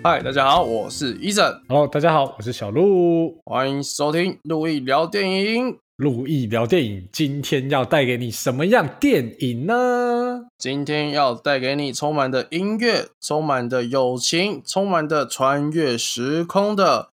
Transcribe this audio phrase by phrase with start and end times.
[0.00, 3.40] 嗨，大家好，我是伊森，Hello，大家好，我是小鹿。
[3.44, 5.76] 欢迎收听路易聊电影。
[5.96, 10.46] 路易聊电影，今天要带给你什么样电影呢？
[10.56, 17.08] 今天要带给你充满的音乐、充满的友情、充满的穿越时空的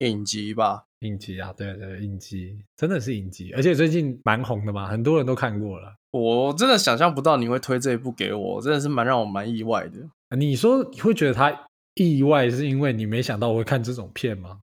[0.00, 0.84] 影集吧。
[1.00, 5.94] 影集啊，对对，影集真的是影集，而且最近蛮红的嘛，很多人都看过了。
[6.10, 10.36] 我真的想象不到你会推这一部给我，真的是蛮让我蛮意外的。
[10.36, 11.66] 你说你会觉得他
[12.04, 14.60] 意外，是因为你没想到我会看这种片吗？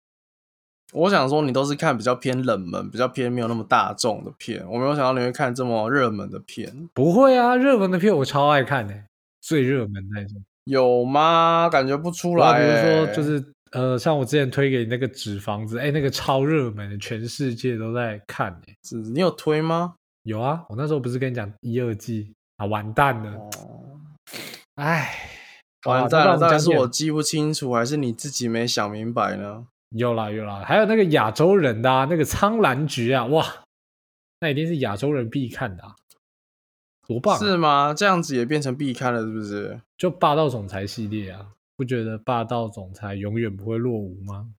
[0.93, 8.93] 我想说，你都是看比较偏冷门、比较偏没有那么大众的片，我没有想到你会看这么热门的片，不会啊，热门的片我超爱看的、
[9.41, 10.41] 最热门那种。
[10.65, 11.67] 有吗？
[11.69, 12.99] 感觉不出来、啊，比欸。
[12.99, 19.95] 如说就是呃，像我之前推给你那个纸房子，哎，那个超热门的，全世界都在看哎、是你有推吗？
[20.23, 23.51] 有啊，我那时候不是跟你讲一二季啊，完蛋了，哦，
[24.75, 25.13] 唉，
[25.91, 29.67] 完蛋了，好啦那不然到底是我记不清楚，还是你自己没想明白呢？
[29.89, 33.45] 有啦有啦，还有那个亚洲人的、啊、那个苍兰诀啊，哇，
[34.39, 35.95] 那一定是亚洲人必看的、啊，
[37.07, 37.37] 多棒、啊！
[37.37, 37.93] 是吗？
[37.95, 39.79] 这样子也变成必看了，是不是？
[39.97, 41.47] 就霸道总裁系列啊，
[41.77, 44.49] 不觉得霸道总裁永远不会落伍吗？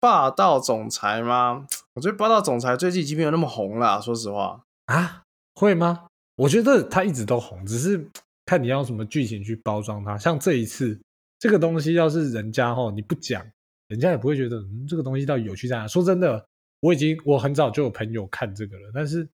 [0.00, 1.66] 霸道总裁吗？
[1.94, 4.64] 我觉得霸道总裁最近已经没有那么红了，说实话。
[4.86, 5.22] 啊，
[5.54, 6.06] 会吗？
[6.36, 8.10] 我觉得他一直都红，只是
[8.46, 10.18] 看你要用什么剧情去包装它。
[10.18, 11.00] 像这一次
[11.38, 13.44] 这个东西，要是人家吼你不讲，
[13.88, 15.86] 人家也不会觉得嗯这个东西到底有趣在哪。
[15.86, 16.46] 说真的，
[16.80, 19.28] 我已经我很早就有朋友看这个了，但是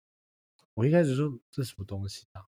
[0.73, 2.41] 我一开始说这什么东西啊，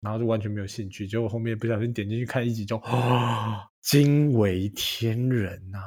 [0.00, 5.78] 然后就完全没有兴趣，结果后面不小心点进去看一集就，哦， 惊为天人呐、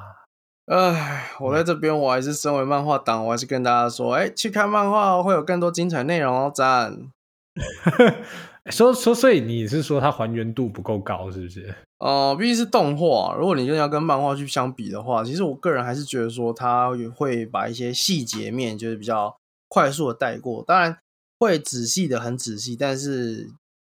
[0.66, 7.12] 唉，我在这边，我还是身为漫画党，我还是跟大家说，哎、去看漫画哦会有更多精彩内容哦，赞。
[8.72, 11.74] 说说，所以你是说它还原度不够高，是不是？
[12.00, 19.36] 呃，毕竟是动画，如果你真的要跟漫画去相比的话，其实我个人还是觉得说，它会把一些细节面就是比较
[19.70, 20.98] 快速的带过，当然
[21.40, 23.50] 会仔细的很仔细，但是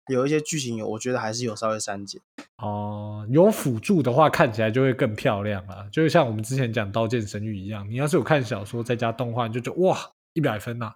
[0.08, 2.20] 有一些剧情有，我觉得还是有稍微删减。
[2.58, 5.86] 哦、有辅助的话，看起来就会更漂亮啊。
[5.92, 9.96] 就像我们之前讲《刀剑神域》一样，你要是有看小说再加动画，你就觉得哇，
[10.34, 10.92] 一百分呐、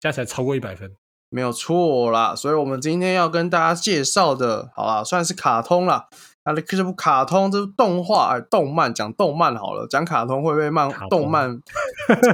[0.00, 0.90] 加起来超过一百分。
[1.30, 6.08] 没有错啦，所以我们今天要跟大家介绍的，好啦，算是卡通啦。
[6.44, 11.60] 那这部卡通，这部动画、哎动漫，讲动漫好了，讲卡通会被漫卡通动漫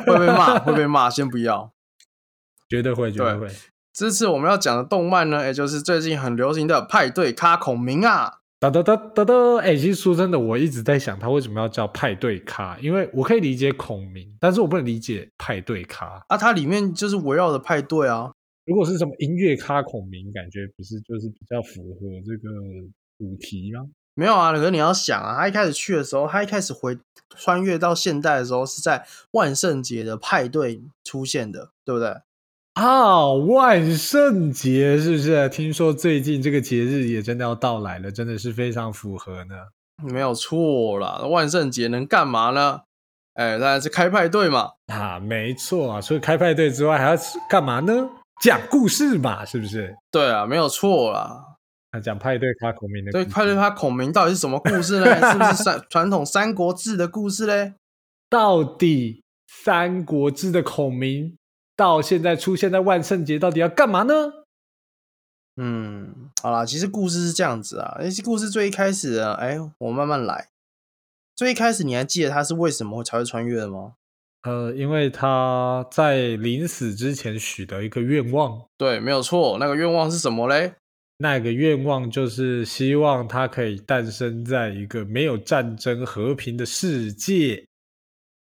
[0.06, 1.70] 会被骂，会被骂，先不要。
[2.70, 3.48] 绝对会，绝对会。
[3.92, 8.38] 这次我们要讲的动漫呢，也就是最近很流行的派对咖孔明啊。
[8.58, 9.34] 哒哒哒哒哒！
[9.60, 16.24] 哎、其实说真的，我一直在想他为什么要叫派对咖，因为我可以理解孔明，但是我不能理解派对咖。
[16.28, 18.32] 啊，它里面就是围绕着派对啊。
[18.66, 22.50] 如果是什么音乐咖孔明，感觉不是就是比较符合这个
[23.18, 23.86] 主题吗？
[24.14, 26.98] 没有啊，可是你要想啊，他一开始去的时候，他一开始回
[27.36, 32.08] 穿越到现代的时候，是在万圣节的派对出现的，对不对？
[32.74, 35.48] 啊，万圣节是不是？
[35.48, 39.54] 听说最近这个节日也真的要到来了，真的是非常符合呢。
[40.02, 42.80] 没有错啦，万圣节能干嘛呢？
[43.34, 44.72] 哎，当然是开派对嘛。
[44.86, 47.16] 啊，没错啊，除了开派对之外，还要
[47.48, 48.10] 干嘛呢？
[48.40, 49.96] 讲故事嘛，是不是？
[50.10, 51.56] 对啊，没有错啦。
[51.90, 55.06] 啊，讲派对咖孔明的故对，派对他孔明到底是什么故事呢？
[55.32, 57.74] 是不是三传统三国志的故事嘞？
[58.28, 59.22] 到底
[59.64, 61.36] 《三国志》的孔明
[61.76, 64.14] 到现在出现在万圣节，到底要干嘛呢？
[65.56, 67.96] 嗯，好啦，其实故事是这样子啊。
[67.98, 70.48] 哎，故事最一开始呢，哎，我慢慢来。
[71.34, 73.94] 最一开始你还记得他是为什么会才会穿越的吗？
[74.46, 79.58] 呃，因为他在临死之前许的一个愿望，对，没有错。
[79.58, 80.74] 那个愿望是什么嘞？
[81.18, 87.66] 那个愿望就是希望他可以诞生在一个没有战争、和平的世界。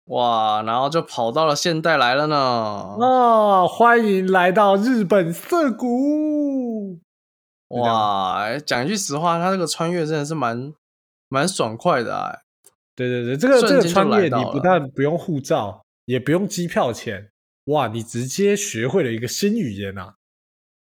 [0.04, 2.36] 哇，然后就跑到了现代来了呢。
[2.36, 7.00] 哦，欢迎来到日本涩谷。
[7.70, 10.72] 哇，哎讲一句实话，他这个穿越真的是蛮
[11.28, 12.32] 蛮爽快的啊。
[12.94, 17.30] 对对对，这个这个穿越你不但不用护照，也不用机票钱，
[17.64, 20.14] 哇，你直接学会了一个新语言啊！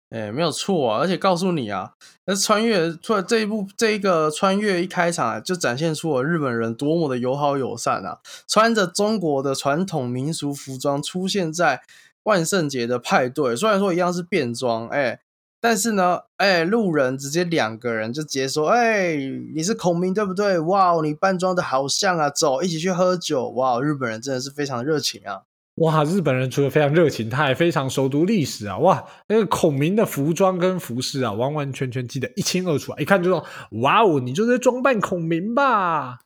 [0.09, 1.93] 哎，没有错啊，而且告诉你啊，
[2.25, 8.19] 那穿越突然这一部这一个穿越一开场啊，就展现出了日本人多么的友好友善啊！
[8.49, 11.83] 穿着中国的传统民俗服装出现在
[12.25, 15.21] 万圣节的派对，虽然说一样是便装，哎，
[15.61, 19.15] 但是呢，哎，路人直接两个人就直接说，哎，
[19.55, 20.59] 你是孔明对不对？
[20.61, 23.51] 哇，你扮装的好像啊，走，一起去喝酒。
[23.51, 25.43] 哇，日本人真的是非常热情啊！
[25.77, 28.79] 哇，日本人除了非常热情，他还非常熟读历史啊！
[28.79, 32.97] 哇，那个孔明的服装跟服饰啊，完完全全记得一清二楚啊！
[32.99, 33.45] 一看就说，
[33.83, 36.21] 哇哦，你就是在装扮孔明吧？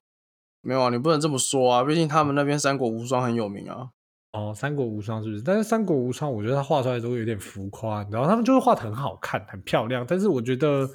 [0.62, 3.88] 没有啊，你不能这么说啊，毕竟他们那边三国无双很有名啊。
[4.34, 5.40] 哦，三国无双是不是？
[5.40, 10.04] 但是三国无双，我觉得他画出来都有点浮夸，然后他们就会画的很好看、很漂亮。
[10.04, 10.90] 但是我觉得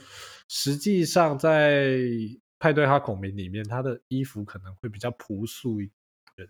[0.49, 1.97] 实际上在
[2.59, 5.89] 派对哈孔明里面，他的衣服可能会比较朴素一
[6.35, 6.45] 点。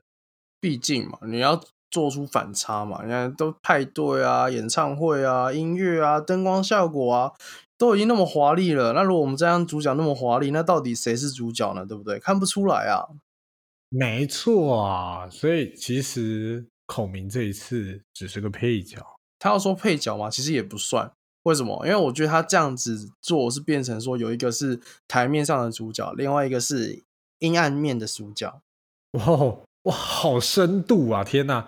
[0.60, 3.04] 毕竟嘛，你要做出反差嘛。
[3.04, 7.32] 你看，都派对啊、演唱会啊、音乐啊、灯光效果啊，
[7.78, 8.94] 都已经那么华丽了。
[8.94, 11.86] 那如果我们这样主角那么华丽，那到底谁是主角呢？
[11.86, 12.18] 对不对？
[12.18, 13.06] 看不出来啊。
[13.90, 16.66] 没错啊，所以其实。
[16.90, 18.98] 孔明这一次只是个配角，
[19.38, 21.12] 他要说配角嘛，其实也不算。
[21.44, 21.86] 为什么？
[21.86, 27.04] 因为我觉得他这样子做是变成说，有一个是台面上的主角，另外一个是
[27.38, 28.60] 阴暗面的主角。
[29.12, 29.24] 哇
[29.84, 31.24] 哇，好深度啊！
[31.24, 31.68] 天哪，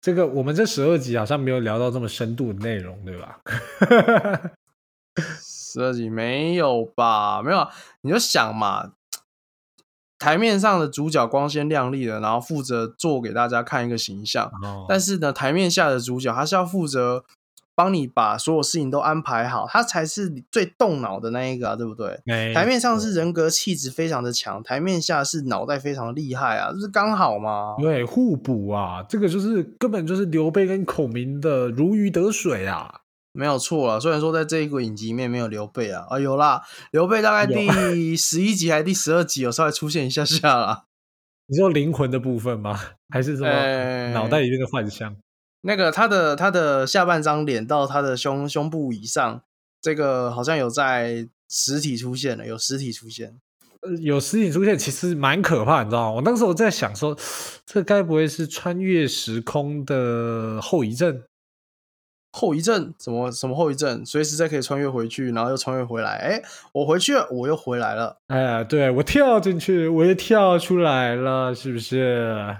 [0.00, 3.38] 这个我们这十二集好像没有聊到这么深度的内容，对吧？
[5.40, 7.42] 十二集没有吧？
[7.42, 7.68] 没有，
[8.00, 8.94] 你就想嘛。
[10.24, 14.50] 台面上的主角光鲜亮丽的，然后负责做给大家看一个形象。
[14.88, 17.24] 但是呢，台面下的主角他是要负责
[17.74, 22.18] 帮你把所有事情都安排好，他才是最动脑的那一个，对不对？
[22.54, 27.74] 台面上是人格气质非常的强，台面下是脑袋非常厉害啊，这是刚好吗？
[27.78, 33.02] 对，互补啊，这个就是根本就是刘备跟孔明的如鱼得水啊。
[33.36, 37.68] 没有错啊，虽然说在这一个影集里面没有刘备啊，啊有啦，刘备大概第
[38.16, 40.84] 十一集还是第十二集有稍微出现一下下啦。
[41.48, 42.78] 你说灵魂的部分吗？
[43.10, 45.16] 还是什么脑袋里面的幻象？
[45.62, 49.42] 那个他的他的下半张脸到他的胸胸部以上，
[49.82, 53.36] 这个好像有在实体出现了，有实体出现。
[53.80, 56.12] 呃，有实体出现其实蛮可怕，你知道吗？
[56.12, 57.14] 我当时我在想说，
[57.66, 61.22] 这该不会是穿越时空的后遗症？
[62.36, 62.92] 后遗症？
[62.98, 64.04] 什么什么后遗症？
[64.04, 66.16] 随时再可以穿越回去，然后又穿越回来。
[66.16, 66.42] 哎，
[66.72, 68.16] 我回去了，我又回来了。
[68.26, 72.56] 哎，对我跳进去，我又跳出来了，是不是？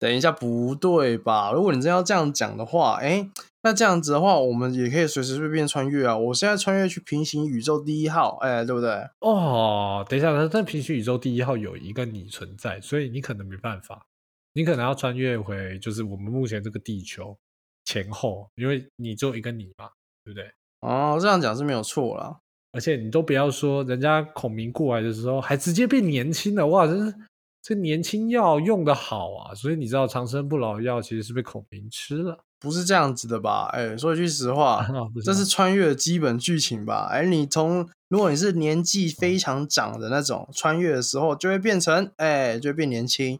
[0.00, 1.52] 等一下，不对吧？
[1.52, 3.28] 如果你真要这样讲的话，哎，
[3.62, 6.18] 那这样子的话，我们也可以随时随便穿越啊。
[6.18, 8.90] 我现在穿越去平行宇宙第一号，哎，对不对？
[9.20, 14.06] 哦，等一下，在平行宇宙第一号有一个你存在，所以你可能没办法，
[14.54, 17.38] 你可能要穿越回，就是我们目前这个地球。
[17.84, 19.90] 前后，因为你只有一个你嘛，
[20.24, 20.50] 对不对？
[20.80, 22.38] 哦，这样讲是没有错啦。
[22.72, 27.14] 而且你都不要说，人家孔明过来的时候还直接变年轻了，哇，真是
[27.60, 29.54] 这年轻药用的好啊！
[29.54, 33.68] 所以你知道长生不老药其实是被孔明吃了，不是这样子的吧？
[33.72, 34.86] 哎，说一句实话，
[35.22, 37.08] 这是穿越的基本剧情吧？
[37.12, 43.38] 哎，你从如果你是年纪非常长的那种，穿越的时候就会变成，哎，就会变年轻，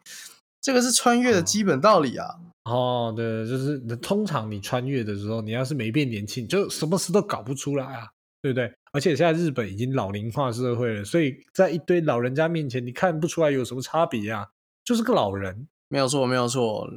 [0.61, 2.39] 这个是穿越的基本道理啊。
[2.65, 8.09] 哦，对，就是通常你穿越的时候，你要是没变年轻，就什么事都搞不出来啊，
[8.41, 8.73] 对不对？
[8.93, 14.47] 而且现在日本已经老龄化社会了，所以在一堆老人家面前，你看不出来有什么差别啊，
[14.85, 16.89] 就是个老人，没有错，没有错，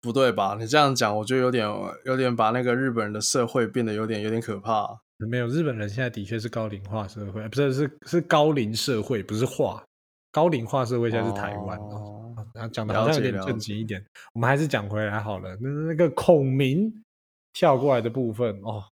[0.00, 0.56] 不对吧？
[0.58, 1.68] 你这样讲，我觉得有点
[2.04, 4.88] 有点把那个日本人的社会变得有点有点可怕。
[5.18, 9.82] 没有，日本人现在的确是高龄化社会，不是是是高龄社会，不是化。
[10.32, 12.25] 高龄化社会现在是台湾哦，
[12.56, 15.56] 然讲的好像有点正经一点，我们还是讲回来好了。
[15.60, 17.04] 那那个孔明
[17.52, 18.84] 跳过来的部分哦，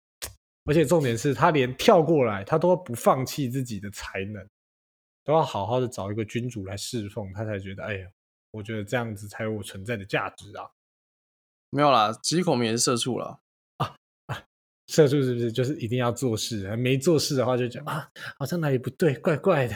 [0.65, 4.47] 而且重点是他连跳过来，他都不放弃自己的才能，
[5.23, 8.07] 都要好好的找一个君主来侍奉，他才觉得哎呀，
[8.51, 10.69] 我觉得这样子才有我存在的价值啊。
[11.69, 13.39] 没有啦，其实孔明也是社畜了
[14.87, 16.75] 社畜是不是就是一定要做事？
[16.75, 19.75] 没做事的话就讲啊，好像哪里不对，怪怪的。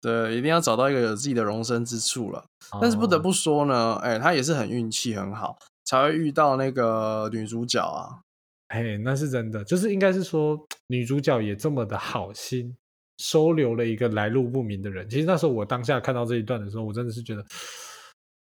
[0.00, 2.44] 对，一定要找到一个有自己的容身之处了。
[2.80, 8.20] 但是不得不说呢，哎，他也是很运气很好，才会遇到那个女主角啊。
[8.68, 12.76] 哎，那是真的，就是应该是说女主角也这么的好心，
[13.16, 15.08] 收留了一个来路不明的人。
[15.08, 17.44] 其实那时候我当下看到这一段的时候，我真的是觉得，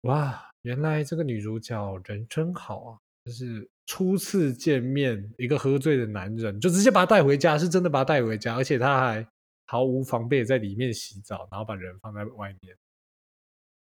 [0.04, 2.98] 哇，原来这个女主角人真好啊！
[3.26, 9.28] 就是初次见面，一个喝醉的男人就直接把他带回家，是真的把他带回家，而且他还。
[9.72, 12.76] 毫无防备在里面洗澡，然后把人放在外面。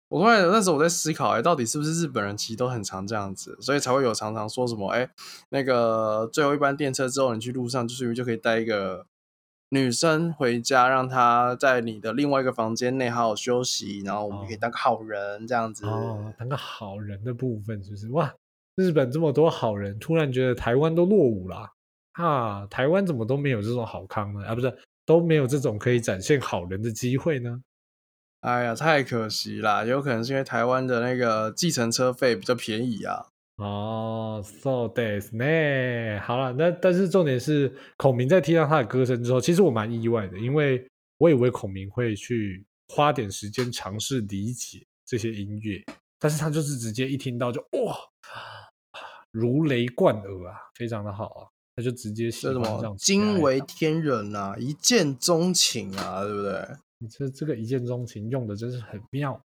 [0.10, 5.08] 我突然那时候我在思考，哎，到底是不是日本人其实都很常这样子，所以才会有常常说什么，哎，
[5.50, 9.06] 那个最后一班电车之后，你去路上就是就可以带一个
[9.70, 15.86] 女生回家，让她在你的另外一个房间内好好休息，然后我们可以当个好人这样子。
[15.86, 18.34] 哦，当个好人的部分就是哇，
[18.76, 21.70] 日本这么多好人，突然觉得台湾都落伍了
[22.14, 22.66] 啊！
[22.72, 24.48] 台湾怎么都没有这种好康呢？
[24.48, 24.76] 啊，不是。
[25.06, 27.62] 都没有这种可以展现好人的机会呢？
[28.42, 29.84] 哎呀，太可惜啦！
[29.84, 33.26] 有可能是因为台湾的那个计程车费比较便宜啊。
[33.56, 36.20] 哦，so this 呢？
[36.20, 40.86] 好了，那但是重点是孔明在听到他的歌声之后，其实我蛮意外的，因为
[41.18, 45.82] 我以为孔明会去花点时间尝试理解这些音乐，
[46.20, 47.96] 但是他就是直接一听到就哇，
[49.32, 56.66] 如雷贯耳啊，非常的好啊，他就直接写什么惊为天人啊，一见钟情啊，对不对？
[57.00, 59.42] 你这这个一见钟情用的真是很妙，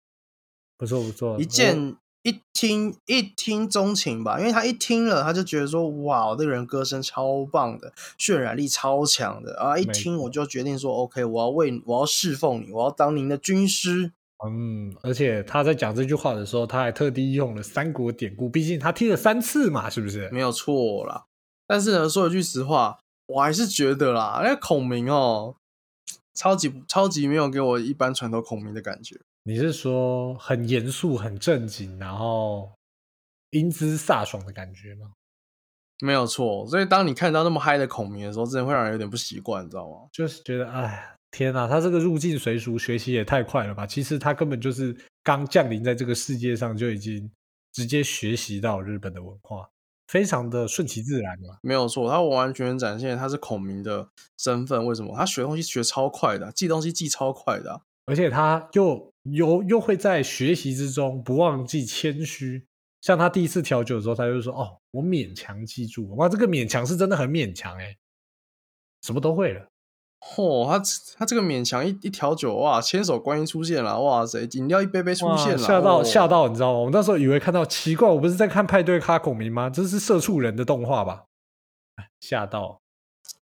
[0.79, 9.77] 不错不错，一我见一听一听钟情吧，因为他一听了，他就觉得说，哇，这个人歌声超棒的，渲染力超强的啊！
[9.77, 14.13] 一没听我就决定说，OK，我要为我要侍奉你，我要当您的军师。
[14.47, 20.31] 嗯，而且他在讲这句话的时候，他还特地用了三国典故，毕竟他听了三次嘛，是不是？
[20.31, 21.25] 没有错啦。
[21.71, 25.55] 但是呢，说一句实话，我还是觉得啦，那个孔明哦，
[26.35, 29.17] 超级超级没有给我一般传统孔明的感觉。
[29.45, 32.73] 你是说很严肃、很正经，然后
[33.51, 35.13] 英姿飒爽的感觉吗？
[36.01, 40.09] 没有错，所以当你看到那么嗨的孔明的时候，真的会让人有点不习惯，你知道吗？
[40.13, 43.87] 就是觉得，哎，天哪，他这个入境随俗，学习也太快了吧！
[43.87, 47.31] 其实他根本就是刚降临在这个世界上，就已经
[47.71, 49.71] 直接学习到日本的文化，
[50.11, 51.59] 非常的顺其自然嘛。
[51.63, 54.85] 没有错，他完完全全展现他是孔明的身份。
[54.85, 55.15] 为什么？
[55.17, 62.67] 他学东西学超快的，记东西记超快的啊、而且他又又又会在学习之中不忘记谦虚。
[63.01, 67.97] 像他第一次调酒的时候，他就说：“哦，我勉强记住。”哇，这个勉强是真的很勉强哎，
[69.03, 69.70] 什么都会了。
[70.21, 70.83] 嚯、他
[71.17, 76.79] 他这个勉强一一调酒，哇，千手观音出现了，哇塞，饮料一杯杯出现了，吓到哦吓到，你知道吗？
[76.81, 79.71] 我那时候以为看到奇怪，我不是在看派对咖孔明吗？
[79.71, 81.25] 这是社畜人的动画吧？
[81.97, 82.81] 哎吓到，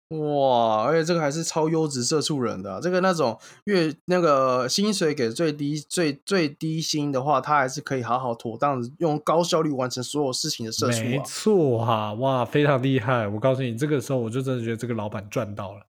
[0.09, 0.83] 哇！
[0.83, 11.23] 而且这个还是超优质社畜人的啊、这个那种月那个薪水给最低最最低薪的话，他还是可以好好妥当的用高效率完成所有事情的社畜没啊。
[11.25, 13.27] 错哈、哇，非常厉害！
[13.27, 15.79] 我告诉你，这个时候我就真的觉得这个老板赚到了，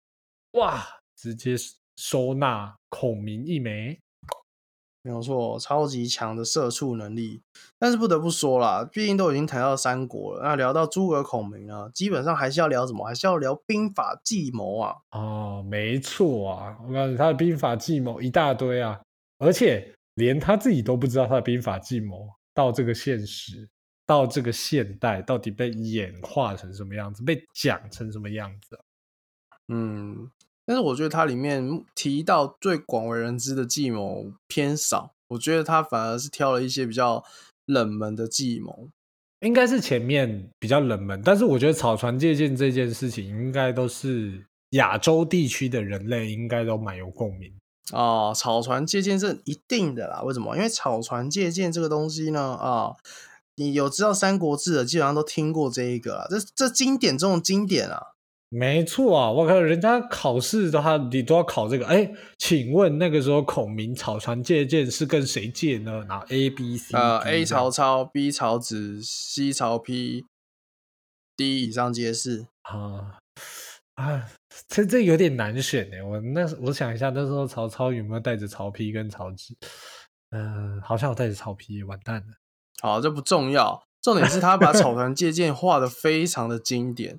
[0.56, 0.82] 哇，
[1.14, 1.54] 直接
[1.96, 4.00] 收纳孔明一枚。
[5.02, 7.42] 没有错，超级强的射畜能力。
[7.78, 13.06] 但是不得不说啦，毕竟都已经谈到三国了，那聊到诸葛孔明啊，基本上还是要聊什么？
[13.06, 14.96] 还是要聊兵法计谋啊。
[15.10, 18.98] 哦，没错啊，我告诉你，他的兵法计谋一大堆啊，
[19.38, 23.68] 而且连他自己都不知道他的兵法计谋到这个现实，
[24.06, 28.82] 到这个现代到底被演化成什么样子，被讲成什么样子啊、
[29.68, 30.28] 嗯，
[30.66, 37.22] 但是我觉得它里面提到最广为人知的计谋偏少，我觉得他反而是挑了一些比较
[37.64, 38.88] 冷门的计谋。
[39.40, 47.52] 应该是前面比较冷门，但是我觉得草船借箭这件事情，应该都是亚洲地区的人类应该都蛮有共鸣。
[47.92, 50.22] 哦，草船借箭是一定的啦。
[50.22, 50.56] 为什么？
[50.56, 52.96] 因为草船借箭这个东西呢，啊，
[53.54, 58.15] 你有知道《三国志》的，基本上都听过这一个啊，这这经典中的经典啊。
[58.48, 61.86] 没错啊，我靠，人家考试的话，你都要考这个。
[61.86, 66.04] 哎，请问那个时候孔明草船借箭是跟谁借呢？
[66.08, 70.24] 然后 A、B、C，呃，A 曹操，B 曹子，C 曹丕
[71.36, 72.46] ，D 以上皆是。
[72.62, 73.18] 啊
[73.96, 74.28] 啊，
[74.68, 75.96] 这这有点难选呢。
[76.06, 79.56] 我那我想一下，那时候曹操有没有带着曹丕跟曹植？
[80.30, 82.34] 嗯、好像有带着曹丕，完蛋了。
[82.80, 87.18] 好，这不重要，重点是他把草船借箭画的非常的经典。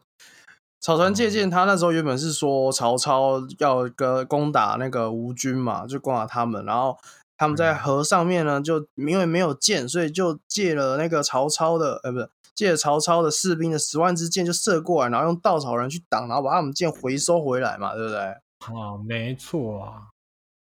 [0.79, 6.97] 草船借箭，他那时候原本是说曹操要跟攻打那个吴军嘛，就攻打他们，然后
[7.35, 18.19] 他们在嗯河上面呢，就因为没有箭，所以就借了那个曹操的，呃，不是借了曹操的士兵的十万支箭就射过来，然后用稻草人去挡，然后把他们箭回收回来嘛，对不对？
[18.19, 20.07] 啊，没错啊。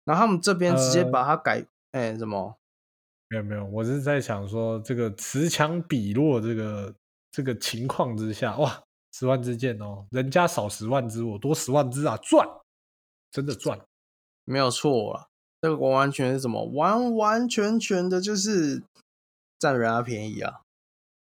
[0.04, 2.56] 然后他们这边直接呃把它改，哎、什么？
[3.28, 6.94] 没有没有，我是在想说，这个持强彼弱这个
[7.30, 8.82] 这个情况之下，哇，
[9.18, 12.48] 十万支箭哦，人家少十万支，我多十万支啊，赚，
[13.32, 13.76] 真的赚。
[14.44, 15.26] 没有错啊，
[15.60, 16.64] 这个完完全是什么？
[16.66, 18.80] 完完全全的就是
[19.58, 20.60] 占人家便宜啊！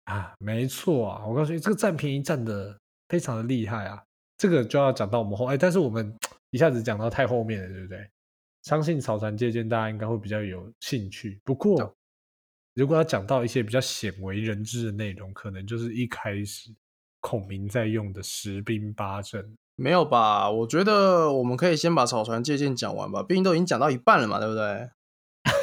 [0.06, 4.02] 啊，没错啊，我告诉你，这个占便宜占的非常的厉害啊。
[4.38, 6.18] 这个就要讲到我们后，哎，但是我们
[6.52, 8.10] 一下子讲到太后面了，对不对？
[8.62, 11.42] 相信草船借箭大家应该会比较有兴趣。
[11.44, 11.94] 不过，
[12.76, 16.74] 如果要讲到一些比较鲜为人知的内容，可能就是一开始
[17.24, 19.56] 孔明在用的十兵八阵。
[19.78, 20.52] 没有吧？
[20.52, 24.90] 我觉得我们可以先把草船借箭讲完吧，毕竟都已经讲到一半了嘛，对不对？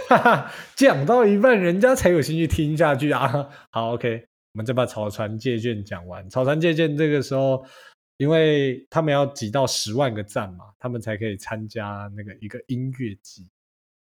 [0.08, 3.48] 哈哈，讲到一半，人家才有兴趣听下去啊。
[3.70, 6.28] 好，OK，我们再把草船借箭讲完。
[6.28, 7.64] 草船借箭这个时候，
[8.16, 13.48] 因为他们要集到十万个赞嘛，他们才可以参加那个一个音乐季。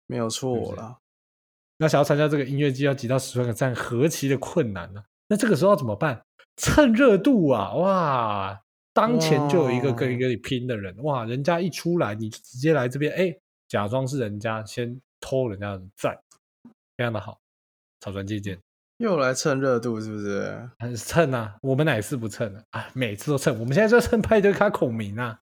[0.07, 0.97] 没有错啦。
[1.77, 6.23] 那想要参加这个音乐季，要集到十万个赞，何其的困难呢、那这个时候要怎么办？
[6.55, 7.73] 蹭热度啊！
[7.73, 8.61] 哇，
[8.93, 13.35] 当前就有一个哇跟跟你拼的人，哇，人家一出来，你就直接来这边，哎，
[13.67, 16.19] 假装是人家先偷人家的赞，
[16.95, 17.39] 非常的好。
[17.99, 18.59] 草船借箭
[18.97, 20.69] 又来蹭热度是不是？
[20.79, 22.63] 很蹭啊，我们哪次不蹭啊？
[22.71, 25.39] 啊，每次都蹭，我们现在就蹭派对卡孔明啊，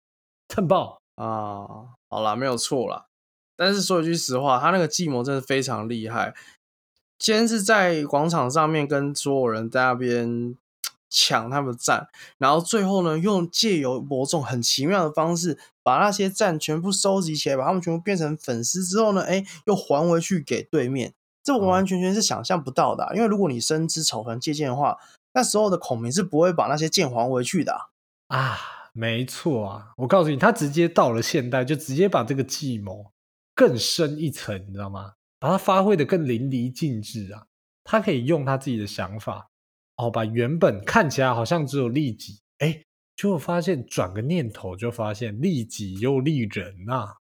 [0.47, 1.67] 蹭爆啊！
[2.09, 3.07] 好啦，没有错啦。
[3.57, 6.33] 但是说一句实话，他那个计谋真的非常厉害。
[7.19, 10.55] 先是在广场上面跟所有人在那边
[11.11, 12.07] 抢他们的赞，
[12.39, 21.13] 然后最后呢，用借由某种很奇妙的方式，把那些赞全部收集起来，把他们全部变成粉丝之后呢，哎，又还回去给对面。
[21.43, 24.97] 这完完全全是想象不到的，因为如果你深知草船借箭的话，
[25.33, 27.89] 那时候的孔明是不会把那些剑还回去的
[28.27, 28.57] 啊。
[28.93, 33.11] 没错啊，我告诉你，他直接到了现代，就直接把这个计谋
[33.55, 35.13] 更深一层，你知道吗？
[35.39, 37.45] 把它发挥的更淋漓尽致啊！
[37.83, 39.49] 他可以用他自己的想法，
[40.01, 42.81] 哦，把原本看起来好像只有利己，哎，
[43.15, 47.13] 就发现转个念头就发现利己又利人呐。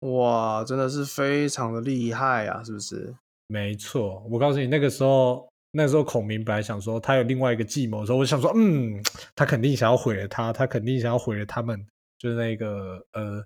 [0.00, 3.14] 哇，真的是非常的厉害啊，是不是？
[3.46, 8.98] 没错，我告诉你，那个时候，那时候孔明本来想说他有另外一个计谋的时候，我想说，嗯，
[9.36, 11.86] 他肯定想要毁了他，他肯定想要毁了他们，
[12.18, 13.44] 就是那个呃，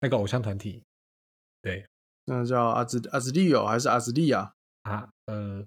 [0.00, 0.82] 那个偶像团体，
[1.62, 1.86] 对，
[2.26, 4.52] 那叫阿兹阿兹利哦，还是阿兹利啊？
[4.82, 5.64] 啊，呃，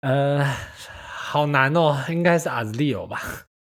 [0.00, 0.44] 呃，
[1.34, 3.20] 好难哦，应该是阿兹利哦吧？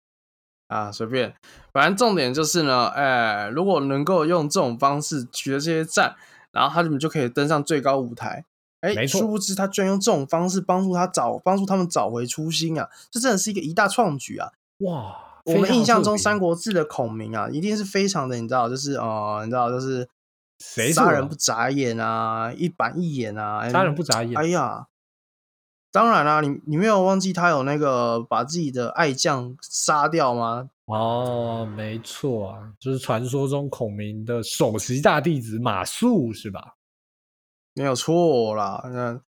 [0.69, 1.33] 啊，随便，
[1.73, 6.15] 反正重点就是呢，哎，如果能够用这种方式取得这些赞，
[6.51, 8.45] 然后他们就可以登上最高舞台。
[8.81, 12.87] 哎，殊不知他居然用这种方式帮助他找，帮助他们找回初心啊！
[13.09, 14.51] 这真的是一个一大创举啊！
[14.81, 20.07] 哇，我们印象中《三国志》的孔明啊，一定是非常的，你知道，就是呃，你知道，就是
[20.93, 24.37] 杀人不眨眼啊，一板一眼啊，杀人不眨眼。
[24.37, 24.85] 哎呀！
[25.95, 30.69] 当然啦，你你没有忘记他有那个把自己的爱将杀掉吗？
[30.87, 36.73] 哦，没错啊，就是传说中孔明的首席大弟子马谡，是吧？
[37.75, 39.21] 没有错啦，那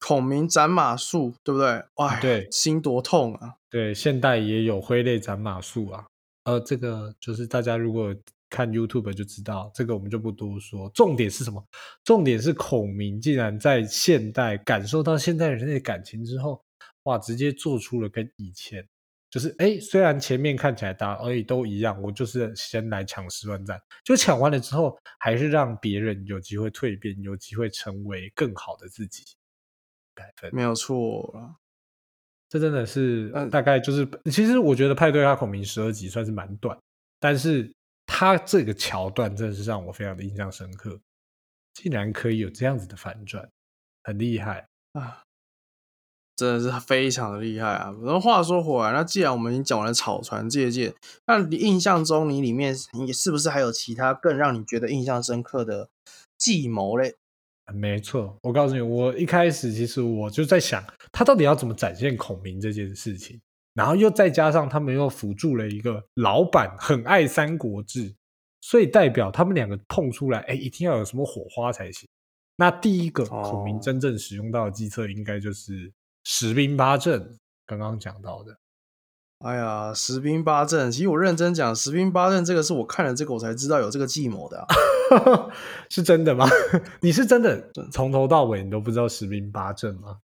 [0.00, 1.84] 孔明斩马谡，对不对？
[1.94, 3.54] 哇，对，心多痛啊！
[3.70, 6.06] 对，现代也有挥泪斩马谡啊。
[6.42, 8.12] 呃，这个就是大家如果。
[8.50, 10.90] 看 YouTube 就知道，这个我们就不多说。
[10.90, 11.64] 重点是什么？
[12.02, 16.60] 重点是孔明竟然在现代感受到现代人类的感情之后，
[17.04, 18.84] 哇，直接做出了跟以前
[19.30, 29.22] 就是，哎，虽然前面看起来大家而已都一样，我就是先来抢十万赞，就抢完了之后，还是让别人有机会蜕变，有机会成为更好的自己。
[30.12, 31.54] 百分没有错了，
[32.48, 36.76] 这真的是大概就是，其实我觉得派对他孔明十二集算是蛮短，
[37.20, 37.72] 但是。
[38.12, 40.98] 他这个桥段真的是让我非常的印象深刻，
[41.72, 43.48] 竟然可以有这样子的反转，
[44.02, 45.22] 很厉害啊！
[46.36, 47.94] 真的是非常的厉害啊！
[48.02, 50.92] 那话说回来，那既然我们已经讲完了草船借箭，
[51.26, 55.88] 那你印象中你里面你是不是还有其他更让你觉得印象深刻的
[56.36, 57.14] 计谋嘞？
[57.72, 63.40] 没错，我告诉你，我一开始其实我就在想，他到底要怎么展现孔明这件事情。
[63.74, 68.10] 然后又再加上他们又辅助了一个老板很爱《三国志》，
[68.60, 72.08] 所以代表他们两个碰出来，哎，一定要有什么火花才行。
[72.56, 75.92] 那第一个孔明真正使用到的计策，应该就是
[76.24, 78.58] 十兵八阵，刚刚讲到的。
[79.38, 84.66] 哎呀，十兵八阵，其实我认真讲，十兵八阵这个是我看了这个我才知道有这个计谋的，
[85.88, 86.46] 是真的吗？
[87.00, 90.18] 你是真的从头到尾你都不知道十兵八阵吗？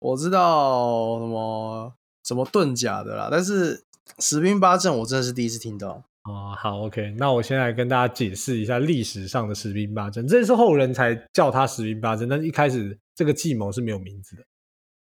[0.00, 1.94] 我知道什么。
[2.24, 3.28] 什么遁甲的啦？
[3.30, 3.84] 但是
[4.18, 6.54] 十兵八阵我真的是第一次听到哦。
[6.58, 14.42] 好，OK，那我先来跟大家解释一下历史上的十兵八阵，这是后人才叫他十兵八阵，但是一开始这个计谋是没有名字的。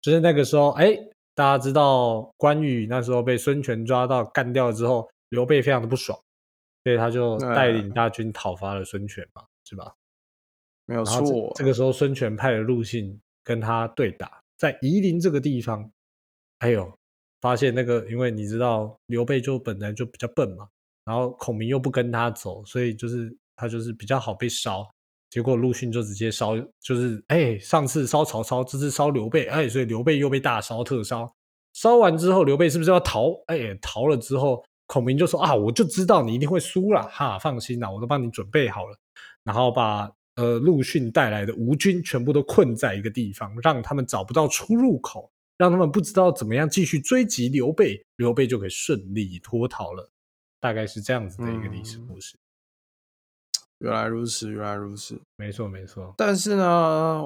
[0.01, 0.95] 就是那个时候，哎，
[1.34, 6.17] 大家知道关羽那时候被孙权抓到干掉了之后，刘备非常的不爽，
[6.84, 9.93] 所以他就带领大军讨伐了孙权嘛，是吧？
[10.86, 11.51] 没有错。
[11.56, 15.89] 这个时候孙权派了陆逊跟他对打，在夷陵这个地方，
[16.60, 16.93] 还有。
[17.46, 20.68] 发现那个，因为你知道刘备就本来就比较笨嘛，
[21.06, 24.84] 然后孔明又不跟他走，所以就是他就是比较好被烧。
[25.30, 31.32] 结果陆逊就直接烧，就是哎，上次烧曹操，这次烧刘备，哎，所以刘备又被大烧特烧。
[31.74, 33.30] 烧完之后，刘备是不是要逃？
[33.46, 38.98] 哎，逃了之后，孔明就说啊，我就知道你一定会输了，哈，放心啦，我都帮你准备好了。
[39.44, 45.30] 然后把呃陆逊带来的吴军全部都困在一个地方，让他们找不到出入口。
[45.58, 50.10] 让他们不知道怎么样继续追击刘备，刘备就可以顺利脱逃了。
[50.60, 52.36] 大概是这样子的一个历史故事。
[53.80, 56.13] 原来如此，原来如此，没错没错。
[56.18, 57.22] 但是呢，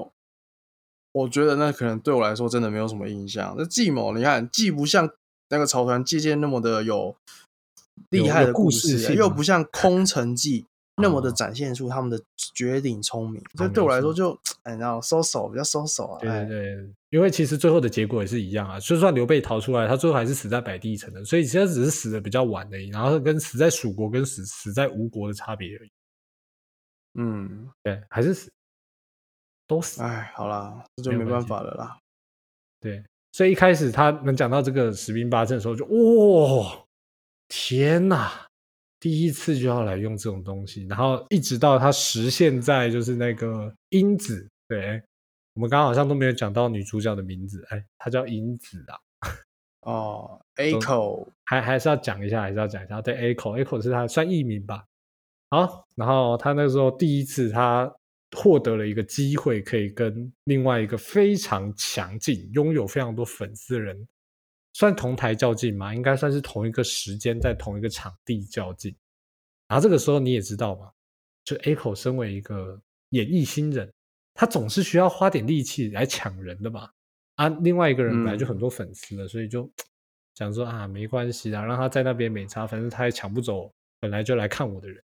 [1.11, 3.55] 我觉得那可能对我来说真的没有什么印象。
[3.57, 5.09] 那计谋，你看既不像
[5.49, 7.15] 那个草船借箭那么的有
[8.09, 10.65] 厉害的故事，又不像空城计
[11.01, 12.21] 那么的哦展现出他们的
[12.53, 25.91] 绝顶聪明，这啊对我来说就哎，然后收手比较收手啊，对对，因为其实最后的结果也是一样啊，就算刘备逃出来，他最后还是死在白帝城的，所以其实只是死的比较晚而已，然后跟死在蜀国跟死死在吴国的差别而已。
[27.15, 28.51] 嗯，对，还是死，
[29.67, 30.01] 都死。
[30.03, 31.97] 哎，好啦，这就没办法了啦。
[32.79, 36.85] 对，所以一开始他能讲到这个十兵八阵的时候就，哇、
[37.47, 38.45] 天哪！
[39.01, 45.01] 第一次就要来用这种东西，然后一直到他实现在就是那个因子，对，
[45.53, 48.99] 我们刚刚好像都没有讲到女主角的名字，哎，她叫英子啊，
[49.81, 53.01] 哦，A 口还还是要讲一下，还是要讲一下。
[53.01, 54.85] 对，A 口，A 口是她算艺名吧。
[55.49, 57.91] 好，然后她那时候第一次她
[58.37, 64.07] 获得了一个机会，可以跟另外一个非常强劲、拥有非常多粉丝的人，
[64.73, 65.93] 算同台较劲嘛？
[65.95, 68.95] 应该算是同一个时间在同一个场地较劲。
[69.67, 70.91] 然后这个时候你也知道嘛，
[71.43, 73.91] 就 A 口身为一个演艺新人，
[74.39, 76.89] 他总是需要花点力气来抢人的嘛。
[77.35, 79.69] 啊，另外一个人本来就很多粉丝了，所以就
[80.35, 85.03] 想说啊，没关系啊，让他在那边没差，反正他也抢不走本来就来看我的人。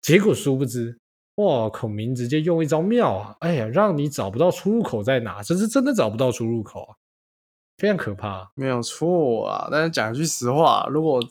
[0.00, 0.98] 结果殊不知，
[1.36, 6.96] 哇，孔明直接用一招妙啊，哎呀，让你找不到出入口在哪，这是真的找不到出入口啊，
[7.78, 8.50] 非常可怕。
[8.56, 9.68] 没有错啊。
[9.70, 11.22] 但是讲句实话，如果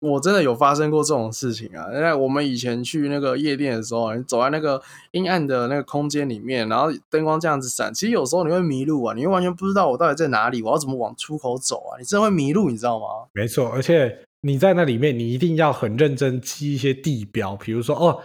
[0.00, 4.80] 我真的有发生过这种事情啊，在我们以前去那个夜店的时候，你走在那个
[5.10, 13.06] 阴暗的那个空间里面，然后灯光这样子闪，其实有时候你会迷路啊，你会完全不知道我到底在哪里，我要怎么往出口走啊，你真的会迷路，你知道吗？
[13.32, 18.20] 没错，而且你在那里面，你一定要很认真记一些地标，比如说哦，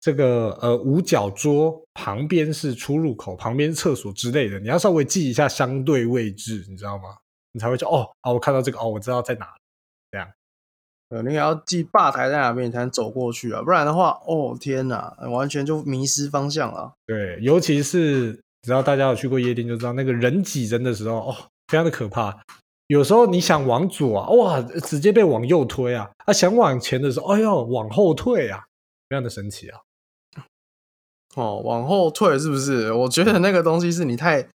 [0.00, 7.04] 这个呃五角桌旁边是出入口，旁边是厕所之类的，你要稍微记一下相对位置，你知道吗？
[7.52, 9.46] 你才会说哦啊，我看到这个哦，我知道在哪。
[11.10, 16.92] 呃，你也要记吧台在哪边，你才能走过去啊，不然的话，哦天哪，完全就迷失方向了。
[17.06, 21.36] 对，尤其是只要大家有去过夜店，就知道那个人挤人的时候，哦，
[21.68, 22.36] 非常的可怕。
[22.88, 28.64] 有时候你想往左啊，哇，直接被往右推啊；啊，想往前的时候，哎呦，往后退啊，
[29.08, 29.78] 非常的神奇啊。
[31.36, 32.92] 哦，往后退是不是？
[32.92, 34.46] 我觉得那个东西是你太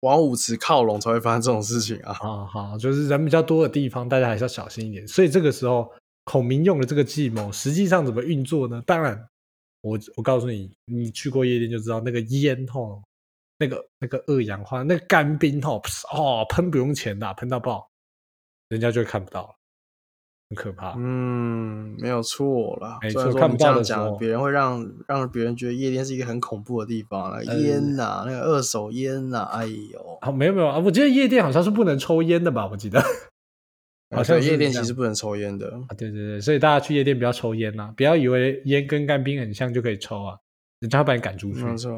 [0.00, 2.12] 往舞池靠拢才会发生这种事情啊。
[2.12, 5.06] 好好，就是人比较多的地方，大家还是要小心一点。
[5.06, 5.92] 所以这个时候，
[6.24, 8.82] 孔明用的这个计谋，实际上怎么运作呢？
[8.86, 9.28] 当然，
[9.82, 13.02] 我我告诉你，你去过夜店就知道，那个烟吼，
[13.58, 17.88] 那个那个二氧化那个干冰吼，哦，喷不用钱的，喷到爆，
[18.68, 19.54] 人家就看不到了，
[20.50, 20.94] 很可怕。
[20.98, 22.98] 嗯，没有错啦。
[23.00, 32.66] 没虽然说错看不你这样讲，别人会让让别人觉得夜店是一个很恐怖的地方啊，呃烟呐、那个二手烟呐、哎呦，啊，没有没有啊，我记得夜店好像是不能抽烟的吧？
[32.70, 33.00] 我记得
[34.14, 35.68] 好像夜店其实不能抽烟的。
[35.88, 40.36] 啊，对对对，所以大家去夜店不要抽烟呐、不要以为烟跟干冰很像就可以抽啊，
[40.80, 41.62] 人家会把你赶出去。
[41.62, 41.92] 没错，